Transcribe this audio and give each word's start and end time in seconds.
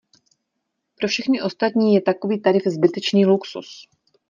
Pro 0.99 1.07
všechny 1.07 1.41
ostatní 1.41 1.93
je 1.93 2.01
takový 2.01 2.41
tarif 2.41 2.63
zbytečný 2.67 3.25
luxus. 3.25 3.87